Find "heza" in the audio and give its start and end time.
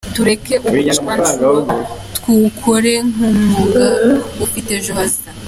4.97-5.21